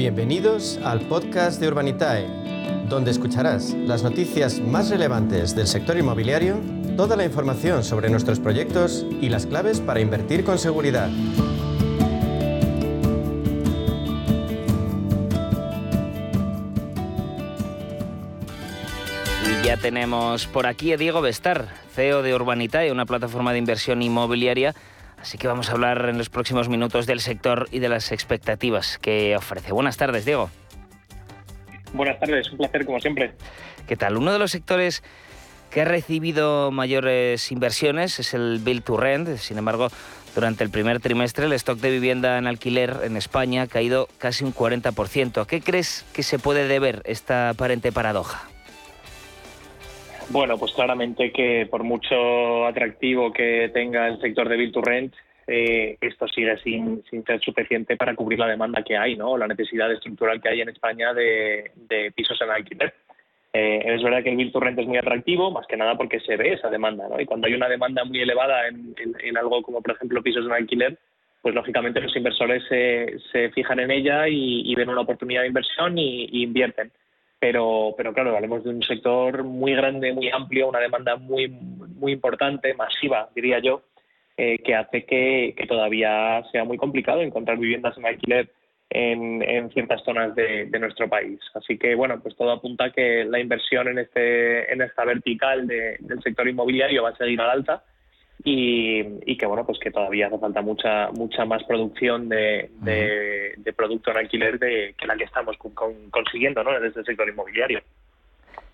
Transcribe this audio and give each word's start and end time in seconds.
Bienvenidos 0.00 0.80
al 0.82 1.00
podcast 1.02 1.60
de 1.60 1.68
Urbanitae, 1.68 2.26
donde 2.88 3.10
escucharás 3.10 3.74
las 3.74 4.02
noticias 4.02 4.58
más 4.58 4.88
relevantes 4.88 5.54
del 5.54 5.66
sector 5.66 5.98
inmobiliario, 5.98 6.56
toda 6.96 7.16
la 7.16 7.26
información 7.26 7.84
sobre 7.84 8.08
nuestros 8.08 8.40
proyectos 8.40 9.04
y 9.20 9.28
las 9.28 9.44
claves 9.44 9.82
para 9.82 10.00
invertir 10.00 10.42
con 10.42 10.58
seguridad. 10.58 11.10
Y 19.44 19.66
ya 19.66 19.76
tenemos 19.76 20.46
por 20.46 20.66
aquí 20.66 20.94
a 20.94 20.96
Diego 20.96 21.20
Bestar, 21.20 21.68
CEO 21.94 22.22
de 22.22 22.34
Urbanitae, 22.34 22.90
una 22.90 23.04
plataforma 23.04 23.52
de 23.52 23.58
inversión 23.58 24.00
inmobiliaria 24.00 24.74
Así 25.20 25.36
que 25.36 25.46
vamos 25.46 25.68
a 25.68 25.72
hablar 25.72 26.08
en 26.08 26.16
los 26.18 26.30
próximos 26.30 26.68
minutos 26.68 27.06
del 27.06 27.20
sector 27.20 27.68
y 27.70 27.78
de 27.78 27.88
las 27.88 28.10
expectativas 28.10 28.98
que 28.98 29.36
ofrece. 29.36 29.72
Buenas 29.72 29.96
tardes, 29.96 30.24
Diego. 30.24 30.50
Buenas 31.92 32.18
tardes, 32.18 32.50
un 32.50 32.58
placer 32.58 32.86
como 32.86 33.00
siempre. 33.00 33.32
¿Qué 33.86 33.96
tal? 33.96 34.16
Uno 34.16 34.32
de 34.32 34.38
los 34.38 34.50
sectores 34.50 35.02
que 35.70 35.82
ha 35.82 35.84
recibido 35.84 36.70
mayores 36.70 37.52
inversiones 37.52 38.18
es 38.18 38.34
el 38.34 38.60
Build 38.62 38.82
to 38.82 38.96
Rent. 38.96 39.36
Sin 39.36 39.58
embargo, 39.58 39.88
durante 40.34 40.64
el 40.64 40.70
primer 40.70 41.00
trimestre 41.00 41.46
el 41.46 41.52
stock 41.52 41.78
de 41.78 41.90
vivienda 41.90 42.38
en 42.38 42.46
alquiler 42.46 43.00
en 43.04 43.16
España 43.16 43.62
ha 43.62 43.66
caído 43.66 44.08
casi 44.18 44.44
un 44.44 44.54
40%. 44.54 45.42
¿A 45.42 45.46
qué 45.46 45.60
crees 45.60 46.04
que 46.12 46.22
se 46.22 46.38
puede 46.38 46.66
deber 46.66 47.02
esta 47.04 47.50
aparente 47.50 47.92
paradoja? 47.92 48.49
Bueno, 50.32 50.56
pues 50.58 50.72
claramente 50.72 51.32
que 51.32 51.66
por 51.68 51.82
mucho 51.82 52.64
atractivo 52.64 53.32
que 53.32 53.68
tenga 53.74 54.06
el 54.06 54.20
sector 54.20 54.48
de 54.48 54.56
Build 54.56 54.72
to 54.72 54.80
Rent, 54.80 55.12
eh, 55.48 55.96
esto 56.00 56.28
sigue 56.28 56.56
sin, 56.58 57.02
ser 57.26 57.40
suficiente 57.40 57.96
para 57.96 58.14
cubrir 58.14 58.38
la 58.38 58.46
demanda 58.46 58.84
que 58.84 58.96
hay, 58.96 59.16
¿no? 59.16 59.36
La 59.36 59.48
necesidad 59.48 59.90
estructural 59.90 60.40
que 60.40 60.48
hay 60.48 60.60
en 60.60 60.68
España 60.68 61.12
de, 61.12 61.72
pisos 62.14 62.40
en 62.42 62.50
alquiler. 62.50 62.94
Eh, 63.52 63.82
es 63.84 64.02
verdad 64.04 64.22
que 64.22 64.30
el 64.30 64.36
Build 64.36 64.52
to 64.52 64.60
Rent 64.60 64.78
es 64.78 64.86
muy 64.86 64.98
atractivo, 64.98 65.50
más 65.50 65.66
que 65.66 65.76
nada 65.76 65.96
porque 65.96 66.20
se 66.20 66.36
ve 66.36 66.52
esa 66.52 66.70
demanda, 66.70 67.08
¿no? 67.08 67.20
Y 67.20 67.26
cuando 67.26 67.48
hay 67.48 67.54
una 67.54 67.68
demanda 67.68 68.04
muy 68.04 68.20
elevada 68.20 68.68
en, 68.68 69.36
algo 69.36 69.62
como, 69.62 69.82
por 69.82 69.96
ejemplo, 69.96 70.22
pisos 70.22 70.46
en 70.46 70.52
alquiler, 70.52 70.96
pues 71.42 71.56
lógicamente 71.56 72.00
los 72.00 72.14
inversores 72.14 72.62
se, 72.68 73.50
fijan 73.50 73.80
en 73.80 73.90
ella 73.90 74.28
y, 74.28 74.72
ven 74.76 74.90
una 74.90 75.00
oportunidad 75.00 75.40
de 75.40 75.48
inversión 75.48 75.98
y 75.98 76.44
invierten 76.44 76.92
pero, 77.40 77.94
pero 77.96 78.12
claro, 78.12 78.36
hablamos 78.36 78.62
de 78.62 78.70
un 78.70 78.82
sector 78.82 79.42
muy 79.44 79.74
grande, 79.74 80.12
muy 80.12 80.28
amplio, 80.28 80.68
una 80.68 80.78
demanda 80.78 81.16
muy, 81.16 81.48
muy 81.48 82.12
importante, 82.12 82.74
masiva, 82.74 83.30
diría 83.34 83.60
yo, 83.60 83.82
eh, 84.36 84.58
que 84.58 84.74
hace 84.74 85.04
que, 85.04 85.54
todavía 85.66 86.42
sea 86.52 86.64
muy 86.64 86.76
complicado 86.76 87.22
encontrar 87.22 87.58
viviendas 87.58 87.96
en 87.96 88.06
alquiler 88.06 88.50
en, 88.90 89.70
ciertas 89.70 90.02
zonas 90.04 90.34
de, 90.34 90.66
nuestro 90.78 91.08
país. 91.08 91.40
Así 91.54 91.78
que, 91.78 91.94
bueno, 91.94 92.20
pues 92.20 92.36
todo 92.36 92.50
apunta 92.50 92.86
a 92.86 92.92
que 92.92 93.24
la 93.24 93.40
inversión 93.40 93.88
en, 93.88 93.98
este, 94.00 94.70
en 94.72 94.82
esta 94.82 95.04
vertical 95.04 95.66
del 95.66 96.22
sector 96.22 96.46
inmobiliario 96.46 97.04
va 97.04 97.10
a 97.10 97.16
seguir 97.16 97.40
al 97.40 97.50
alta 97.50 97.82
y, 98.44 99.36
que 99.36 99.46
bueno 99.46 99.64
pues 99.64 99.78
que 99.78 99.90
todavía 99.90 100.26
hace 100.26 100.38
falta 100.38 100.62
mucha 100.62 101.10
mucha 101.12 101.44
más 101.44 101.62
producción 101.64 102.28
de, 102.28 102.70
de, 102.80 103.72
producto 103.76 104.10
en 104.10 104.18
alquiler 104.18 104.58
de, 104.58 104.94
que 104.98 105.06
la 105.06 105.16
que 105.16 105.24
estamos 105.24 105.56
consiguiendo 106.10 106.62
¿no? 106.62 106.78
desde 106.78 107.00
el 107.00 107.06
sector 107.06 107.28
inmobiliario. 107.28 107.80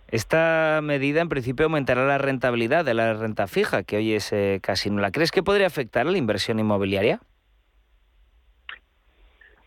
Esta 0.09 0.81
medida 0.83 1.21
en 1.21 1.29
principio 1.29 1.67
aumentará 1.67 2.07
la 2.07 2.19
rentabilidad 2.19 2.85
de 2.85 2.95
la 2.95 3.15
renta 3.15 3.49
fija, 3.49 3.83
que 3.83 3.97
hoy 3.97 4.13
es 4.13 4.33
eh, 4.33 4.61
casi 4.63 4.89
nula. 4.89 5.11
¿Crees 5.11 5.33
que 5.33 5.43
podría 5.43 5.67
afectar 5.67 6.07
a 6.07 6.11
la 6.11 6.19
inversión 6.19 6.61
inmobiliaria? 6.61 7.21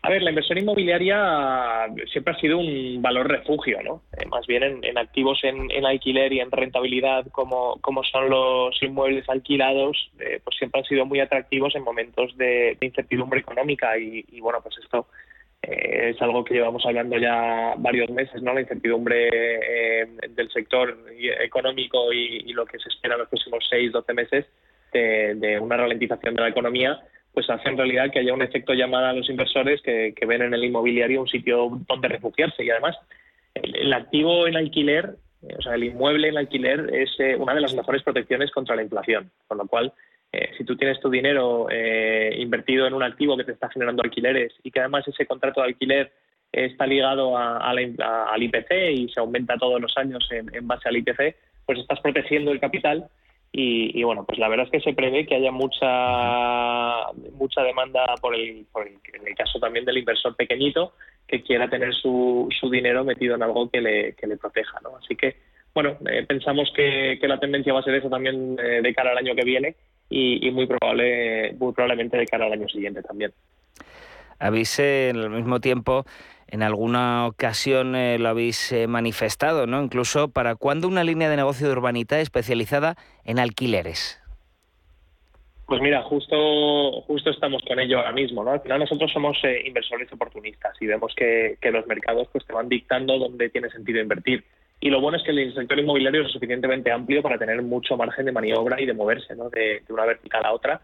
A 0.02 0.08
ver, 0.08 0.22
la 0.22 0.30
inversión 0.30 0.56
inmobiliaria 0.56 1.86
siempre 2.10 2.32
ha 2.32 2.40
sido 2.40 2.56
un 2.56 3.02
valor 3.02 3.28
refugio, 3.28 3.82
¿no? 3.82 4.02
Eh, 4.18 4.26
más 4.26 4.46
bien 4.46 4.82
en, 4.82 4.96
activos 4.96 5.40
en, 5.42 5.84
alquiler 5.84 6.32
y 6.32 6.40
en 6.40 6.50
rentabilidad, 6.50 7.26
como, 7.32 7.76
como 7.82 8.02
son 8.04 8.30
los 8.30 8.82
inmuebles 8.82 9.28
alquilados, 9.28 10.10
eh, 10.18 10.40
pues 10.42 10.56
siempre 10.56 10.80
han 10.80 10.86
sido 10.86 11.04
muy 11.04 11.20
atractivos 11.20 11.74
en 11.74 11.82
momentos 11.82 12.34
de, 12.38 12.78
incertidumbre 12.80 13.40
económica 13.40 13.98
y, 13.98 14.40
bueno, 14.40 14.60
pues 14.62 14.78
esto 14.82 15.06
eh, 15.60 16.12
es 16.14 16.22
algo 16.22 16.44
que 16.44 16.54
llevamos 16.54 16.86
hablando 16.86 17.18
ya 17.18 17.74
varios 17.76 18.08
meses, 18.08 18.40
¿no? 18.40 18.54
La 18.54 18.62
incertidumbre 18.62 20.08
del 20.30 20.50
sector 20.50 20.96
económico 21.42 22.10
y, 22.10 22.50
lo 22.54 22.64
que 22.64 22.78
se 22.78 22.88
espera 22.88 23.16
en 23.16 23.20
los 23.20 23.28
próximos 23.28 23.66
6, 23.68 23.92
12 23.92 24.14
meses 24.14 24.46
de 24.92 25.58
una 25.60 25.76
ralentización 25.76 26.34
de 26.34 26.40
la 26.40 26.48
economía 26.48 26.98
pues 27.32 27.48
hace 27.48 27.68
en 27.68 27.76
realidad 27.76 28.10
que 28.10 28.18
haya 28.18 28.34
un 28.34 28.42
efecto 28.42 28.74
llamada 28.74 29.10
a 29.10 29.12
los 29.12 29.28
inversores 29.28 29.80
que, 29.82 30.14
ven 30.26 30.42
en 30.42 30.54
el 30.54 30.64
inmobiliario 30.64 31.20
un 31.20 31.28
sitio 31.28 31.70
donde 31.86 32.08
refugiarse. 32.08 32.64
Y 32.64 32.70
además 32.70 32.96
el, 33.54 33.92
activo 33.92 34.46
en 34.46 34.56
alquiler, 34.56 35.16
eh, 35.42 35.54
o 35.58 35.62
sea, 35.62 35.74
el 35.74 35.84
inmueble 35.84 36.28
en 36.28 36.38
alquiler 36.38 36.90
es 36.92 37.10
eh, 37.18 37.36
una 37.36 37.54
de 37.54 37.60
las 37.60 37.74
mejores 37.74 38.02
protecciones 38.02 38.50
contra 38.50 38.76
la 38.76 38.82
inflación, 38.82 39.30
con 39.46 39.58
lo 39.58 39.66
cual 39.66 39.92
eh, 40.32 40.50
si 40.58 40.64
tú 40.64 40.76
tienes 40.76 41.00
tu 41.00 41.10
dinero 41.10 41.66
invertido 42.36 42.86
en 42.86 42.94
un 42.94 43.02
activo 43.02 43.36
que 43.36 43.44
te 43.44 43.52
está 43.52 43.68
generando 43.68 44.02
alquileres 44.02 44.52
y 44.62 44.70
que 44.70 44.80
además 44.80 45.06
ese 45.06 45.26
contrato 45.26 45.60
de 45.60 45.68
alquiler 45.68 46.12
está 46.52 46.84
ligado 46.84 47.36
al 47.36 48.42
IPC 48.42 48.72
y 48.92 49.08
se 49.08 49.20
aumenta 49.20 49.56
todos 49.56 49.80
los 49.80 49.96
años 49.96 50.28
en 50.32 50.66
base 50.66 50.88
al 50.88 50.96
IPC, 50.96 51.36
pues 51.64 51.78
estás 51.78 52.00
protegiendo 52.00 52.50
el 52.50 52.58
capital 52.58 53.08
y, 53.52 54.02
bueno, 54.04 54.24
pues 54.24 54.38
la 54.38 54.48
verdad 54.48 54.66
es 54.66 54.72
que 54.72 54.80
se 54.80 54.94
prevé 54.94 55.26
que 55.26 55.34
haya 55.34 55.50
mucha 55.50 57.10
mucha 57.32 57.62
demanda 57.62 58.14
por 58.20 58.34
el, 58.34 58.64
por 58.70 58.86
el, 58.86 58.94
en 59.12 59.26
el 59.26 59.34
caso 59.34 59.58
también 59.58 59.84
del 59.84 59.98
inversor 59.98 60.36
pequeñito 60.36 60.92
que 61.26 61.42
quiera 61.42 61.68
tener 61.68 61.92
su, 61.94 62.48
su 62.60 62.70
dinero 62.70 63.04
metido 63.04 63.34
en 63.34 63.42
algo 63.42 63.68
que 63.68 63.80
le, 63.80 64.14
que 64.14 64.28
le 64.28 64.36
proteja, 64.36 64.78
¿no? 64.82 64.96
Así 64.96 65.16
que, 65.16 65.36
bueno, 65.74 65.96
eh, 66.08 66.24
pensamos 66.28 66.72
que, 66.76 67.18
que, 67.20 67.28
la 67.28 67.40
tendencia 67.40 67.72
va 67.72 67.80
a 67.80 67.84
ser 67.84 67.94
eso 67.94 68.08
también 68.08 68.56
eh, 68.62 68.82
de 68.82 68.94
cara 68.94 69.10
al 69.10 69.18
año 69.18 69.34
que 69.34 69.44
viene 69.44 69.74
y, 70.08 70.46
y, 70.46 70.50
muy 70.52 70.66
probable 70.66 71.52
muy 71.58 71.72
probablemente 71.72 72.16
de 72.16 72.26
cara 72.26 72.46
al 72.46 72.52
año 72.52 72.68
siguiente 72.68 73.02
también. 73.02 73.32
Avise 74.38 75.10
en 75.10 75.16
el 75.16 75.30
mismo 75.30 75.60
tiempo 75.60 76.04
en 76.50 76.62
alguna 76.62 77.26
ocasión 77.26 77.94
eh, 77.94 78.18
lo 78.18 78.28
habéis 78.28 78.72
eh, 78.72 78.86
manifestado, 78.86 79.66
¿no? 79.66 79.82
Incluso 79.82 80.28
para 80.28 80.56
cuándo 80.56 80.88
una 80.88 81.04
línea 81.04 81.30
de 81.30 81.36
negocio 81.36 81.66
de 81.66 81.72
urbanita 81.72 82.20
especializada 82.20 82.96
en 83.24 83.38
alquileres. 83.38 84.20
Pues 85.66 85.80
mira, 85.80 86.02
justo, 86.02 87.02
justo 87.02 87.30
estamos 87.30 87.62
con 87.62 87.78
ello 87.78 87.98
ahora 87.98 88.10
mismo, 88.10 88.42
¿no? 88.42 88.50
Al 88.50 88.60
final 88.60 88.80
nosotros 88.80 89.12
somos 89.12 89.38
eh, 89.44 89.62
inversores 89.64 90.12
oportunistas 90.12 90.74
y 90.80 90.86
vemos 90.86 91.14
que, 91.14 91.56
los 91.62 91.86
mercados 91.86 92.26
pues 92.32 92.44
te 92.44 92.52
van 92.52 92.68
dictando 92.68 93.16
dónde 93.18 93.48
tiene 93.50 93.70
sentido 93.70 94.00
invertir. 94.00 94.44
Y 94.80 94.90
lo 94.90 95.00
bueno 95.00 95.18
es 95.18 95.22
que 95.22 95.30
el 95.30 95.54
sector 95.54 95.78
inmobiliario 95.78 96.22
es 96.22 96.32
suficientemente 96.32 96.90
amplio 96.90 97.22
para 97.22 97.38
tener 97.38 97.62
mucho 97.62 97.96
margen 97.96 98.26
de 98.26 98.32
maniobra 98.32 98.80
y 98.80 98.86
de 98.86 98.94
moverse, 98.94 99.36
¿no? 99.36 99.50
de 99.50 99.82
una 99.88 100.06
vertical 100.06 100.44
a 100.44 100.52
otra 100.52 100.80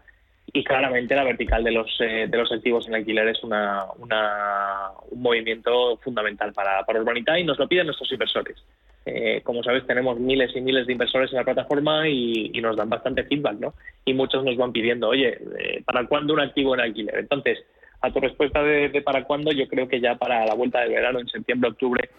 y 0.57 0.63
claramente 0.63 1.15
la 1.15 1.23
vertical 1.23 1.63
de 1.63 1.69
los, 1.69 1.95
eh, 1.99 2.25
de 2.27 2.37
los 2.37 2.51
activos 2.51 2.87
en 2.87 2.95
alquiler 2.95 3.27
es 3.27 3.43
una, 3.43 3.85
una, 3.99 4.89
un 5.11 5.21
movimiento 5.21 5.97
fundamental 5.97 6.51
para, 6.51 6.83
para 6.83 6.99
Urbanita 6.99 7.37
y 7.37 7.43
nos 7.43 7.59
lo 7.59 7.67
piden 7.67 7.85
nuestros 7.85 8.11
inversores. 8.11 8.57
Eh, 9.05 9.41
como 9.43 9.61
sabes, 9.61 9.85
tenemos 9.85 10.19
miles 10.19 10.55
y 10.55 10.61
miles 10.61 10.87
de 10.87 10.93
inversores 10.93 11.31
en 11.31 11.37
la 11.37 11.43
plataforma 11.43 12.09
y, 12.09 12.49
nos 12.59 12.75
dan 12.75 12.89
bastante 12.89 13.23
feedback, 13.25 13.59
¿no? 13.59 13.75
Y 14.03 14.15
muchos 14.15 14.43
nos 14.43 14.57
van 14.57 14.71
pidiendo, 14.71 15.09
oye, 15.09 15.37
eh, 15.59 15.83
¿para 15.85 16.07
cuándo 16.07 16.33
un 16.33 16.39
activo 16.39 16.73
en 16.73 16.81
alquiler? 16.81 17.19
Entonces, 17.19 17.59
a 18.01 18.11
tu 18.11 18.19
respuesta 18.19 18.63
de, 18.63 18.89
para 19.03 19.25
cuándo, 19.25 19.51
yo 19.51 19.67
creo 19.67 19.87
que 19.87 20.01
ya 20.01 20.15
para 20.15 20.43
la 20.43 20.55
vuelta 20.55 20.79
del 20.79 20.89
verano, 20.89 21.19
en 21.19 21.27
septiembre, 21.27 21.69
octubre, 21.69 22.09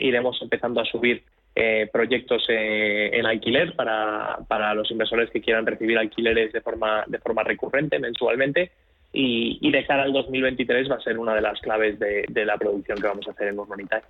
iremos 0.00 0.36
empezando 0.42 0.80
a 0.80 0.84
subir 0.84 1.22
eh, 1.58 1.88
proyectos 1.90 2.44
eh, 2.50 3.08
en 3.14 3.24
alquiler 3.24 3.74
para, 3.74 4.40
para, 4.46 4.74
los 4.74 4.90
inversores 4.90 5.30
que 5.30 5.40
quieran 5.40 5.64
recibir 5.64 5.96
alquileres 5.96 6.52
de 6.52 6.60
forma, 6.60 7.04
de 7.06 7.18
forma 7.18 7.42
recurrente, 7.44 7.98
mensualmente. 7.98 8.72
Y, 9.10 9.56
y, 9.62 9.70
de 9.70 9.86
cara 9.86 10.02
al 10.02 10.12
2023 10.12 10.90
va 10.90 10.96
a 10.96 11.00
ser 11.00 11.18
una 11.18 11.34
de 11.34 11.40
las 11.40 11.58
claves 11.60 11.98
de, 11.98 12.44
la 12.44 12.58
producción 12.58 13.00
que 13.00 13.06
vamos 13.06 13.26
a 13.26 13.30
hacer 13.30 13.48
en 13.48 13.58
Urbanitae. 13.58 14.02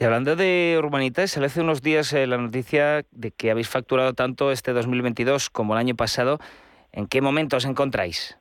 Y 0.00 0.04
hablando 0.04 0.34
de 0.34 0.76
Urbanitae, 0.78 1.28
se 1.28 1.40
le 1.40 1.46
hace 1.46 1.60
unos 1.60 1.82
días 1.82 2.10
eh, 2.14 2.26
la 2.26 2.38
noticia 2.38 3.04
de 3.10 3.32
que 3.32 3.50
habéis 3.50 3.68
facturado 3.68 4.14
tanto 4.14 4.50
este 4.50 4.72
2022 4.72 5.50
como 5.50 5.74
el 5.74 5.80
año 5.80 5.94
pasado. 5.94 6.38
¿En 6.90 7.06
qué 7.06 7.20
momento 7.20 7.58
os 7.58 7.66
encontráis? 7.66 8.38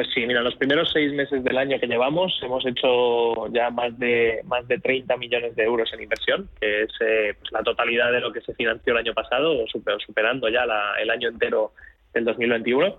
Pues 0.00 0.14
sí, 0.14 0.26
mira, 0.26 0.40
los 0.40 0.56
primeros 0.56 0.90
seis 0.94 1.12
meses 1.12 1.44
del 1.44 1.58
año 1.58 1.78
que 1.78 1.86
llevamos 1.86 2.32
hemos 2.42 2.64
hecho 2.64 3.52
ya 3.52 3.68
más 3.68 3.98
de 3.98 4.40
más 4.46 4.66
de 4.66 4.78
30 4.78 5.14
millones 5.18 5.54
de 5.54 5.64
euros 5.64 5.92
en 5.92 6.00
inversión, 6.00 6.48
que 6.58 6.84
es 6.84 6.90
eh, 7.00 7.34
pues 7.38 7.52
la 7.52 7.62
totalidad 7.62 8.10
de 8.10 8.20
lo 8.20 8.32
que 8.32 8.40
se 8.40 8.54
financió 8.54 8.94
el 8.94 9.00
año 9.00 9.12
pasado, 9.12 9.62
superando 9.66 10.48
ya 10.48 10.64
el 11.02 11.10
año 11.10 11.28
entero 11.28 11.72
del 12.14 12.24
2021. 12.24 12.96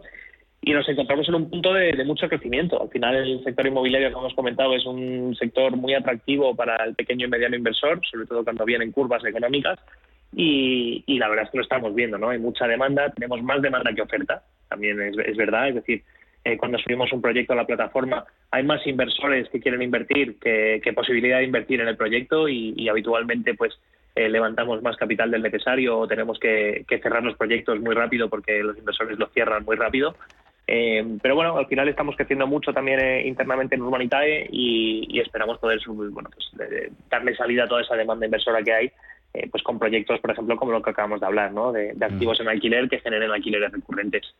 Y 0.61 0.73
nos 0.73 0.87
encontramos 0.89 1.27
en 1.27 1.33
un 1.33 1.49
punto 1.49 1.73
de, 1.73 2.05
mucho 2.05 2.29
crecimiento. 2.29 2.79
Al 2.79 2.89
final, 2.89 3.15
el 3.15 3.43
sector 3.43 3.65
inmobiliario, 3.65 4.13
como 4.13 4.27
hemos 4.27 4.35
comentado, 4.35 4.75
es 4.75 4.85
un 4.85 5.35
sector 5.39 5.75
muy 5.75 5.95
atractivo 5.95 6.55
para 6.55 6.75
el 6.85 6.93
pequeño 6.93 7.25
y 7.25 7.29
mediano 7.31 7.55
inversor, 7.55 7.99
sobre 8.11 8.27
todo 8.27 8.43
cuando 8.43 8.63
vienen 8.63 8.91
curvas 8.91 9.25
económicas. 9.25 9.79
Y, 10.35 11.03
la 11.17 11.29
verdad 11.29 11.45
es 11.45 11.49
que 11.49 11.57
lo 11.57 11.63
estamos 11.63 11.95
viendo, 11.95 12.19
¿no? 12.19 12.29
Hay 12.29 12.37
mucha 12.37 12.67
demanda, 12.67 13.09
tenemos 13.09 13.41
más 13.41 13.59
demanda 13.59 13.91
que 13.91 14.03
oferta, 14.03 14.43
también 14.69 15.01
es, 15.01 15.17
es 15.17 15.35
verdad. 15.35 15.69
Es 15.69 15.75
decir, 15.75 16.03
eh, 16.43 16.57
cuando 16.57 16.79
subimos 16.79 17.13
un 17.13 17.21
proyecto 17.21 17.53
a 17.53 17.55
la 17.55 17.67
plataforma, 17.67 18.25
hay 18.49 18.63
más 18.63 18.85
inversores 18.87 19.47
que 19.49 19.59
quieren 19.59 19.83
invertir 19.83 20.39
que, 20.39 20.81
posibilidad 20.95 21.37
de 21.37 21.43
invertir 21.43 21.81
en 21.81 21.87
el 21.87 21.97
proyecto 21.97 22.49
y, 22.49 22.89
habitualmente 22.89 23.53
pues 23.53 23.79
eh, 24.15 24.27
levantamos 24.27 24.81
más 24.81 24.97
capital 24.97 25.29
del 25.29 25.43
necesario 25.43 25.99
o 25.99 26.07
tenemos 26.07 26.39
que, 26.39 26.83
cerrar 27.01 27.23
los 27.23 27.37
proyectos 27.37 27.79
muy 27.79 27.93
rápido 27.93 28.27
porque 28.27 28.63
los 28.63 28.77
inversores 28.77 29.19
los 29.19 29.31
cierran 29.33 29.63
muy 29.65 29.75
rápido. 29.75 30.15
Eh, 30.65 31.17
pero 31.21 31.35
bueno, 31.35 31.57
al 31.57 31.67
final 31.67 31.87
estamos 31.89 32.15
creciendo 32.15 32.47
mucho 32.47 32.73
también 32.73 33.27
internamente 33.27 33.75
en 33.75 33.81
Urbanitae 33.83 34.47
y, 34.51 35.19
esperamos 35.19 35.59
poder 35.59 35.79
bueno, 35.85 36.29
pues, 36.33 36.69
darle 37.09 37.35
salida 37.35 37.65
a 37.65 37.67
toda 37.67 37.81
esa 37.81 37.95
demanda 37.95 38.25
inversora 38.25 38.63
que 38.63 38.73
hay 38.73 38.91
pues 39.49 39.63
con 39.63 39.79
proyectos, 39.79 40.19
por 40.19 40.31
ejemplo, 40.31 40.57
como 40.57 40.73
lo 40.73 40.81
que 40.81 40.89
acabamos 40.89 41.21
de 41.21 41.25
hablar, 41.25 41.53
¿no? 41.53 41.71
de, 41.71 41.93
de 41.93 42.05
activos 42.05 42.41
en 42.41 42.49
alquiler 42.49 42.89
que 42.89 42.99
generen 42.99 43.31
alquileres 43.31 43.71
recurrentes. 43.71 44.33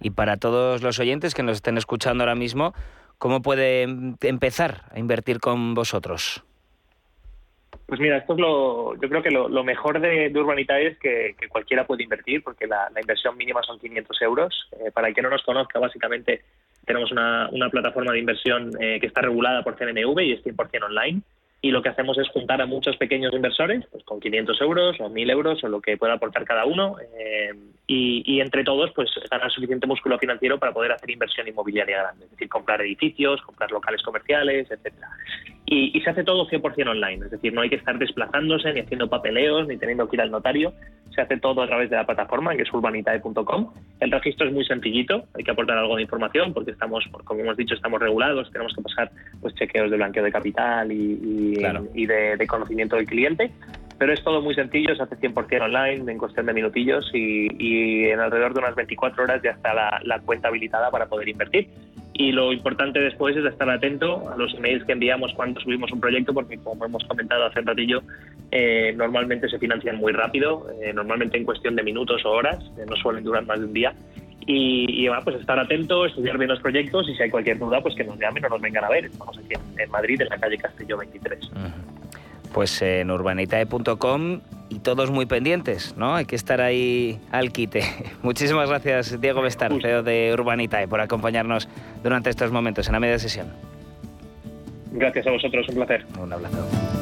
Y 0.00 0.10
para 0.10 0.36
todos 0.36 0.82
los 0.82 0.98
oyentes 0.98 1.34
que 1.34 1.42
nos 1.42 1.56
estén 1.56 1.78
escuchando 1.78 2.24
ahora 2.24 2.34
mismo, 2.34 2.74
¿cómo 3.18 3.42
puede 3.42 3.82
empezar 3.82 4.82
a 4.90 4.98
invertir 4.98 5.40
con 5.40 5.74
vosotros? 5.74 6.44
Pues 7.86 8.00
mira, 8.00 8.16
esto 8.16 8.32
es 8.32 8.38
lo, 8.38 8.94
yo 8.94 9.08
creo 9.08 9.22
que 9.22 9.30
lo, 9.30 9.64
mejor 9.64 10.00
de, 10.00 10.30
de 10.30 10.88
es 10.88 10.98
que, 10.98 11.34
cualquiera 11.48 11.86
puede 11.86 12.02
invertir, 12.02 12.42
porque 12.42 12.66
la, 12.66 12.88
inversión 12.98 13.36
mínima 13.36 13.62
son 13.62 13.78
500 13.78 14.22
euros. 14.22 14.68
Eh, 14.72 14.90
para 14.90 15.08
el 15.08 15.14
que 15.14 15.22
no 15.22 15.28
nos 15.30 15.42
conozca, 15.42 15.78
básicamente 15.78 16.42
tenemos 16.86 17.12
una, 17.12 17.50
plataforma 17.70 18.12
de 18.12 18.20
inversión 18.20 18.70
eh, 18.80 18.98
que 19.00 19.06
está 19.06 19.20
regulada 19.20 19.62
por 19.62 19.76
CNMV 19.76 20.20
y 20.20 20.32
es 20.32 20.44
100% 20.44 20.84
online 20.84 21.22
y 21.64 21.70
lo 21.70 21.80
que 21.80 21.88
hacemos 21.88 22.18
es 22.18 22.28
juntar 22.28 22.60
a 22.60 22.66
muchos 22.66 22.94
pequeños 22.98 23.32
inversores, 23.32 23.86
pues 23.90 24.04
con 24.04 24.20
500 24.20 24.60
euros 24.60 25.00
o 25.00 25.08
1.000 25.08 25.30
euros 25.30 25.64
o 25.64 25.68
lo 25.68 25.80
que 25.80 25.96
pueda 25.96 26.12
aportar 26.12 26.44
cada 26.44 26.66
uno, 26.66 26.96
eh, 27.18 27.54
y, 27.86 28.38
entre 28.40 28.64
todos 28.64 28.92
pues 28.94 29.10
ganar 29.30 29.50
suficiente 29.50 29.86
músculo 29.86 30.18
financiero 30.18 30.58
para 30.58 30.74
poder 30.74 30.92
hacer 30.92 31.10
inversión 31.10 31.48
inmobiliaria 31.48 32.02
grande, 32.02 32.26
es 32.26 32.30
decir, 32.32 32.50
comprar 32.50 32.82
edificios, 32.82 33.40
comprar 33.40 33.70
locales 33.70 34.02
comerciales, 34.02 34.70
etcétera. 34.70 35.08
Y, 35.66 35.98
se 36.00 36.10
hace 36.10 36.24
todo 36.24 36.46
100% 36.46 36.90
online, 36.90 37.24
es 37.24 37.30
decir, 37.30 37.54
no 37.54 37.62
hay 37.62 37.70
que 37.70 37.76
estar 37.76 37.98
desplazándose 37.98 38.72
ni 38.74 38.80
haciendo 38.80 39.08
papeleos 39.08 39.66
ni 39.66 39.78
teniendo 39.78 40.06
que 40.06 40.16
ir 40.16 40.20
al 40.20 40.30
notario, 40.30 40.74
se 41.14 41.22
hace 41.22 41.38
todo 41.38 41.62
a 41.62 41.66
través 41.66 41.88
de 41.88 41.96
la 41.96 42.04
plataforma 42.04 42.54
que 42.54 42.62
es 42.62 42.72
urbanitae.com. 42.72 43.72
El 44.00 44.10
registro 44.10 44.46
es 44.46 44.52
muy 44.52 44.64
sencillito, 44.64 45.24
hay 45.34 45.44
que 45.44 45.50
aportar 45.50 45.78
algo 45.78 45.96
de 45.96 46.02
información 46.02 46.52
porque 46.52 46.72
estamos, 46.72 47.04
como 47.24 47.40
hemos 47.40 47.56
dicho, 47.56 47.74
estamos 47.74 48.00
regulados, 48.00 48.50
tenemos 48.50 48.74
que 48.74 48.82
pasar 48.82 49.10
pues 49.40 49.54
chequeos 49.54 49.90
de 49.90 49.96
blanqueo 49.96 50.24
de 50.24 50.32
capital 50.32 50.90
y, 50.90 51.56
y, 51.94 52.06
de, 52.06 52.46
conocimiento 52.46 52.96
del 52.96 53.06
cliente. 53.06 53.50
Pero 53.96 54.12
es 54.12 54.22
todo 54.24 54.42
muy 54.42 54.54
sencillo, 54.56 54.94
se 54.96 55.02
hace 55.04 55.16
100% 55.16 55.62
online 55.62 56.10
en 56.10 56.18
cuestión 56.18 56.46
de 56.46 56.52
minutillos 56.52 57.08
y, 57.14 58.06
en 58.06 58.18
alrededor 58.18 58.52
de 58.52 58.58
unas 58.58 58.74
24 58.74 59.22
horas 59.22 59.40
ya 59.42 59.52
está 59.52 59.72
la, 59.72 60.20
cuenta 60.20 60.48
habilitada 60.48 60.90
para 60.90 61.06
poder 61.06 61.28
invertir. 61.28 61.68
Y 62.16 62.30
lo 62.30 62.52
importante 62.52 63.00
después 63.00 63.36
es 63.36 63.44
estar 63.44 63.68
atento 63.68 64.30
a 64.30 64.36
los 64.36 64.54
emails 64.54 64.84
que 64.84 64.92
enviamos 64.92 65.32
cuando 65.34 65.60
subimos 65.60 65.90
un 65.90 66.00
proyecto, 66.00 66.32
porque 66.32 66.58
como 66.58 66.84
hemos 66.84 67.04
comentado 67.04 67.44
hace 67.44 67.58
un 67.58 67.66
ratillo, 67.66 68.02
eh, 68.52 68.94
normalmente 68.96 69.48
se 69.48 69.58
financian 69.58 69.96
muy 69.96 70.12
rápido, 70.12 70.68
eh, 70.80 70.92
normalmente 70.92 71.36
en 71.36 71.44
cuestión 71.44 71.74
de 71.74 71.82
minutos 71.82 72.24
o 72.24 72.30
horas, 72.30 72.62
eh, 72.78 72.84
no 72.88 72.94
suelen 72.94 73.24
durar 73.24 73.44
más 73.44 73.58
de 73.58 73.66
un 73.66 73.72
día. 73.72 73.94
Y, 74.46 75.08
bueno, 75.08 75.22
pues 75.24 75.40
estar 75.40 75.58
atento, 75.58 76.04
estudiar 76.04 76.36
bien 76.36 76.50
los 76.50 76.60
proyectos 76.60 77.08
y 77.08 77.16
si 77.16 77.22
hay 77.22 77.30
cualquier 77.30 77.58
duda, 77.58 77.80
pues 77.80 77.94
que 77.94 78.04
nos 78.04 78.18
llamen 78.18 78.44
o 78.44 78.50
nos 78.50 78.60
vengan 78.60 78.84
a 78.84 78.90
ver. 78.90 79.06
Estamos 79.06 79.38
aquí 79.38 79.54
en, 79.78 79.90
Madrid, 79.90 80.20
en 80.20 80.28
la 80.28 80.38
calle 80.38 80.58
Castillo 80.58 80.98
23. 80.98 81.50
Pues 82.52 82.82
en 82.82 83.10
urbanitae.com 83.10 84.40
y 84.74 84.80
todos 84.80 85.10
muy 85.10 85.26
pendientes, 85.26 85.96
¿no? 85.96 86.14
Hay 86.14 86.24
que 86.24 86.36
estar 86.36 86.60
ahí 86.60 87.18
al 87.30 87.52
quite. 87.52 87.82
Muchísimas 88.22 88.68
gracias, 88.68 89.20
Diego 89.20 89.40
Bestar, 89.40 89.72
CEO 89.80 90.02
de 90.02 90.32
Urbanitae, 90.32 90.88
por 90.88 91.00
acompañarnos 91.00 91.68
durante 92.02 92.30
estos 92.30 92.50
momentos 92.50 92.86
en 92.88 92.92
la 92.94 93.00
media 93.00 93.18
sesión. 93.18 93.48
Gracias 94.92 95.26
a 95.26 95.30
vosotros, 95.30 95.68
un 95.68 95.74
placer. 95.76 96.04
Un 96.20 96.32
abrazo. 96.32 96.93